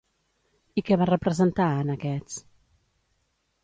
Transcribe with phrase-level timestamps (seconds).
[0.81, 2.43] I què va representar, en aquests?